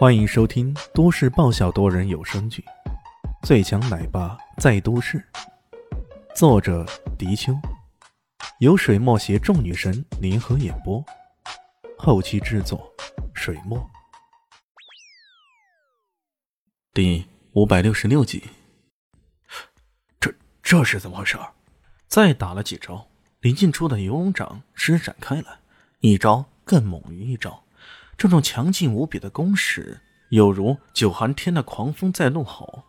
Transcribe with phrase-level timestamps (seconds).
[0.00, 2.64] 欢迎收听都市爆笑多人有声剧
[3.46, 5.18] 《最强奶爸在都市》，
[6.34, 6.86] 作者：
[7.18, 7.52] 迪秋，
[8.60, 11.04] 由水墨携众女神联合演播，
[11.98, 12.90] 后期制作：
[13.34, 13.78] 水墨。
[16.94, 18.42] 第五百六十六集，
[20.18, 20.32] 这
[20.62, 21.36] 这是怎么回事？
[22.06, 23.06] 再打了几招，
[23.40, 25.58] 林静初的游龙掌施展开来，
[25.98, 27.62] 一招更猛于一招。
[28.20, 32.84] 这种强劲无比的攻势，有如九寒天的狂风在怒吼，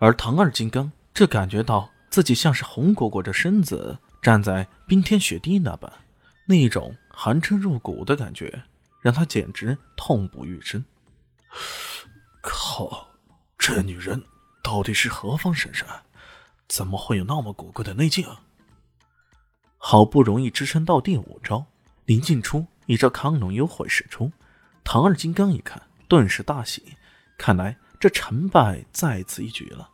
[0.00, 5.92] 而唐二金刚这感觉到自己像是红果果着身子站在冰天雪地那般，
[6.44, 8.64] 那一种寒彻入骨的感觉，
[9.00, 10.84] 让他简直痛不欲生。
[12.42, 13.10] 靠，
[13.56, 14.24] 这女人
[14.60, 15.86] 到底是何方神圣？
[16.66, 18.26] 怎么会有那么古怪的内劲？
[19.78, 21.64] 好不容易支撑到第五招，
[22.06, 24.32] 林静初一招康龙幽会使出。
[24.84, 26.96] 唐二金刚一看，顿时大喜，
[27.36, 29.88] 看来这成败在此一举了。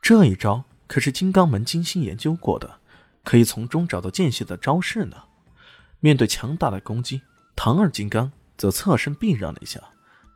[0.00, 2.80] 这一招可是金刚门精心研究过的，
[3.22, 5.16] 可以从中找到间隙的招式呢。
[6.00, 7.22] 面对强大的攻击，
[7.54, 9.80] 唐二金刚则侧身避让了一下，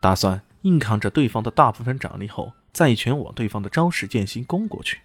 [0.01, 5.01] 打算硬扛着对方的大部分掌力后，再一拳往对方的招式间隙攻过去。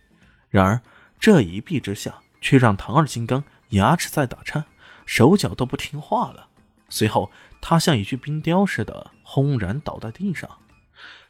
[0.49, 0.81] 然而
[1.19, 4.65] 这一避之下，却让唐二金刚牙齿在打颤，
[5.05, 6.49] 手脚都不听话了。
[6.95, 7.29] 随后，
[7.59, 10.49] 他像一具冰雕似的轰然倒在地上，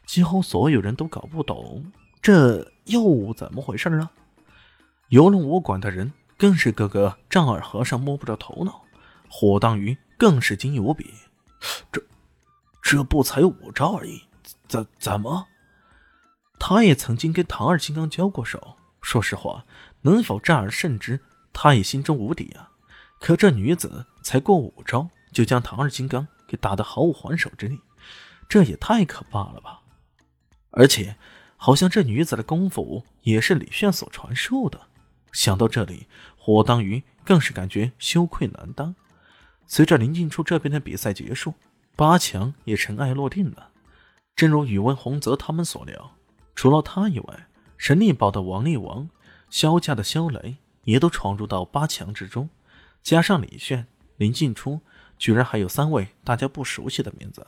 [0.06, 1.90] 几乎所有人都搞不懂
[2.22, 4.12] 这又怎么回事啊！
[5.08, 8.84] 游龙武馆的人更是个个丈二和尚摸不着头脑，
[9.28, 11.12] 火当鱼更是惊异无比。
[11.90, 12.00] 这
[12.80, 14.22] 这不才五招而已，
[14.68, 15.48] 怎怎么？
[16.60, 19.64] 他也曾经跟唐二金刚交过手，说实话，
[20.02, 21.18] 能否战而胜之，
[21.52, 22.70] 他也心中无底啊。
[23.18, 25.10] 可这女子才过五招。
[25.32, 27.80] 就将唐二金刚给打得毫无还手之力，
[28.48, 29.82] 这也太可怕了吧！
[30.70, 31.16] 而且，
[31.56, 34.80] 好像这女子的功夫也是李炫所传授的。
[35.32, 36.06] 想到这里，
[36.36, 38.94] 火当鱼更是感觉羞愧难当。
[39.66, 41.54] 随着林静初这边的比赛结束，
[41.96, 43.70] 八强也尘埃落定了。
[44.34, 46.12] 正如宇文洪泽他们所料，
[46.54, 49.08] 除了他以外，神力堡的王力王、
[49.50, 52.48] 萧家的萧雷也都闯入到八强之中，
[53.02, 54.80] 加上李炫、林静初。
[55.18, 57.46] 居然还有三位大家不熟悉的名字，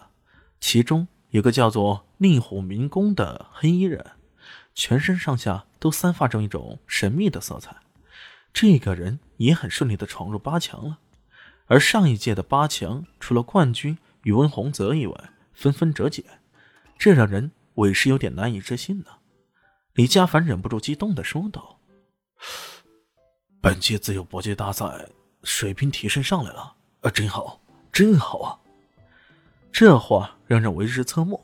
[0.61, 4.05] 其中有个叫做令虎明宫的黑衣人，
[4.75, 7.77] 全身上下都散发着一种神秘的色彩。
[8.53, 10.99] 这个人也很顺利的闯入八强了。
[11.67, 16.25] 而上一届的八强，除了冠军宇文洪泽以外，纷纷折戟，
[16.99, 19.07] 这让人委实有点难以置信呢。
[19.93, 21.78] 李佳凡忍不住激动的说道
[23.61, 25.11] ：“本届自由搏击大赛
[25.43, 27.60] 水平提升上来了。”啊，真好，
[27.92, 28.59] 真好啊！
[29.70, 31.41] 这话让人为之侧目。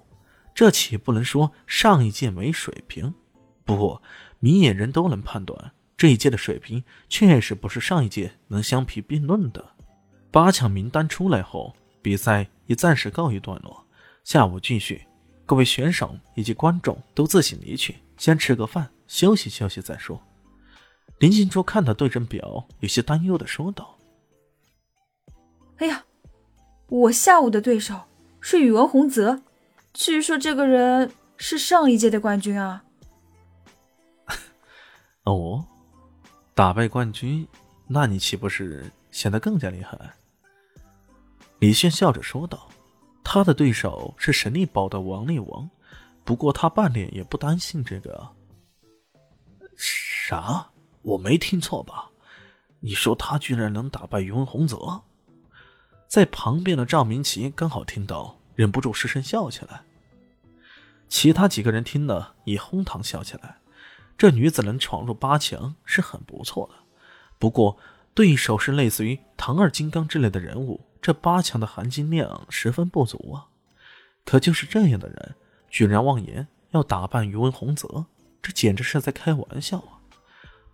[0.52, 3.14] 这岂不能说上一届没水平？
[3.64, 4.02] 不过
[4.40, 9.64] 明眼人都能判断，这一届的水平确实不是上一届能相提并论的。
[10.30, 13.86] 八强名单出来后，比赛也暂时告一段落。
[14.24, 15.06] 下午继续，
[15.46, 20.20] 各位选手以及观众都自行离去，先吃个饭，休息休息再说。
[21.18, 23.93] 林静初看到对阵表，有些担忧的说道。
[25.78, 26.04] 哎呀，
[26.88, 28.02] 我下午的对手
[28.40, 29.42] 是宇文洪泽，
[29.92, 32.84] 据说这个人是上一届的冠军啊。
[35.24, 35.64] 哦，
[36.54, 37.46] 打败冠军，
[37.88, 39.98] 那你岂不是显得更加厉害？
[41.58, 42.68] 李炫笑着说道
[43.24, 45.68] ：“他的对手是神力堡的王力王，
[46.24, 48.28] 不过他半点也不担心这个。”
[49.76, 50.70] 啥？
[51.02, 52.10] 我没听错吧？
[52.80, 55.02] 你说他居然能打败宇文洪泽？
[56.14, 59.82] 在旁边的赵明奇刚好听到，忍不住失声笑起来。
[61.08, 63.56] 其他几个人听了也哄堂笑起来。
[64.16, 66.74] 这女子能闯入八强是很不错的，
[67.36, 67.76] 不过
[68.14, 73.48] 对手是类似于唐二金刚之类的人物，这八强的含金量十分不足啊。
[74.24, 75.34] 可就是这样的人，
[75.68, 78.06] 居然妄言要打败于文洪泽，
[78.40, 79.98] 这简直是在开玩笑啊！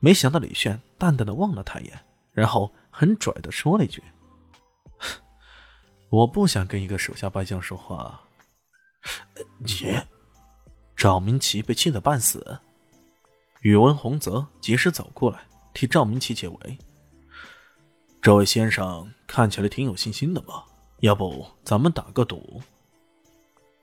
[0.00, 1.98] 没想到李炫淡淡的望了他一眼，
[2.32, 4.02] 然后很拽的说了一句。
[6.10, 8.20] 我不想跟一个手下败将说话。
[9.58, 9.96] 你，
[10.96, 12.58] 赵明奇被气得半死。
[13.60, 15.40] 宇文洪泽及时走过来
[15.72, 16.78] 替赵明奇解围。
[18.20, 20.64] 这位先生看起来挺有信心的嘛，
[20.98, 22.60] 要不咱们打个赌？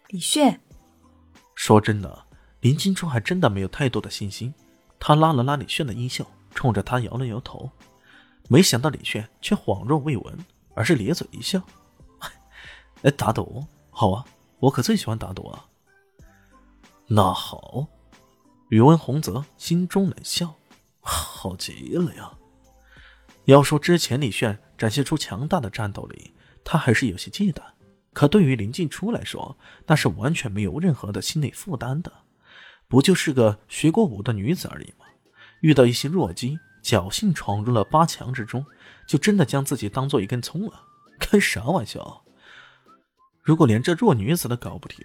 [0.10, 0.60] 李炫，
[1.56, 2.26] 说真的，
[2.60, 4.54] 林金初还真的没有太多的信心。
[5.00, 7.72] 他拉了拉李炫的衣袖，冲着他摇了摇头。
[8.50, 10.38] 没想到李炫却恍若未闻，
[10.76, 11.62] 而是咧嘴一笑。
[13.04, 14.26] 哎，打赌好啊！
[14.60, 15.66] 我可最喜欢打赌啊。
[17.08, 17.88] 那好，
[18.70, 20.56] 宇文洪泽心中冷笑，
[21.00, 22.32] 好极了呀。
[23.46, 26.34] 要说之前李炫展现出强大的战斗力，
[26.64, 27.62] 他还是有些忌惮。
[28.14, 29.56] 可对于林静初来说，
[29.86, 32.12] 那是完全没有任何的心理负担的。
[32.88, 35.06] 不就是个学过武的女子而已吗？
[35.62, 38.66] 遇到一些弱鸡，侥幸闯入了八强之中，
[39.08, 40.82] 就真的将自己当做一根葱了？
[41.20, 42.24] 开啥玩笑！
[43.48, 45.00] 如果连这弱女子都搞不定，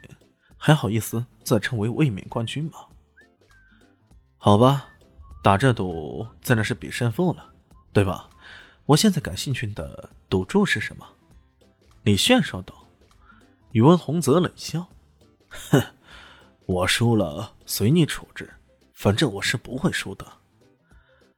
[0.56, 2.72] 还好意思自称为卫冕冠军吗？
[4.36, 4.88] 好吧，
[5.44, 7.54] 打这赌自然是比胜负了，
[7.92, 8.28] 对吧？
[8.84, 11.06] 我现在感兴趣的赌注是什么？
[12.02, 12.74] 李炫说道。
[13.70, 14.88] 宇文洪泽冷笑
[15.70, 15.80] ：“哼，
[16.66, 18.52] 我输了随你处置，
[18.92, 20.26] 反正我是不会输的。”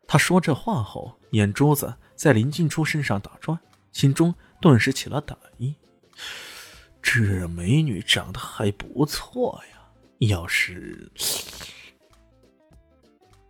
[0.09, 3.61] 他说这话后，眼珠子在林静初身上打转，
[3.93, 5.75] 心中顿时起了歹意。
[7.17, 9.79] 这美女长得还不错呀，
[10.27, 11.09] 要是……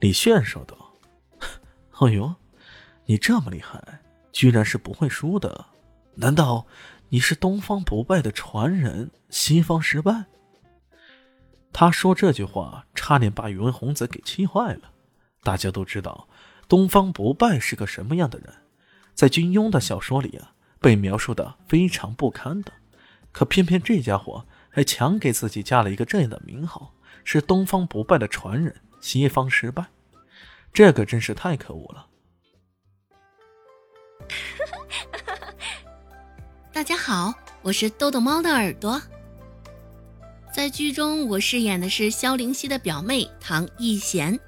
[0.00, 0.92] 李炫说道
[1.98, 2.34] ：“哎呦，
[3.06, 4.02] 你这么厉害，
[4.32, 5.64] 居然是不会输的？
[6.16, 6.66] 难道
[7.08, 10.26] 你是东方不败的传人西方失败？”
[11.72, 14.92] 他说这句话，差点把宇文宏泽给气坏了。
[15.42, 16.28] 大家都知道，
[16.68, 18.52] 东方不败是个什么样的人，
[19.14, 22.70] 在金庸的小说里啊，被描述的非常不堪的。
[23.34, 26.94] 可偏偏这家伙还强给自己加了一个这样的名号，
[27.24, 29.84] 是东方不败的传人，西方失败，
[30.72, 32.06] 这可真是太可恶了。
[36.72, 39.02] 大家好，我是豆豆猫的耳朵。
[40.54, 44.38] 在剧中，我饰演的是萧灵溪的表妹唐艺贤。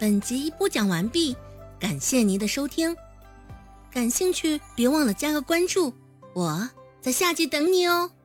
[0.00, 1.36] 本集播讲完毕，
[1.78, 2.96] 感谢您的收听。
[3.90, 5.92] 感兴趣别忘了加个关注，
[6.32, 6.66] 我。
[7.06, 8.15] 在下集等你哦。